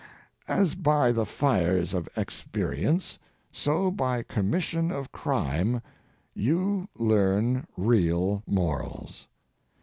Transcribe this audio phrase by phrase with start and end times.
[0.47, 3.19] As by the fires of experience,
[3.51, 5.79] so by commission of crime,
[6.33, 9.27] you learn real morals.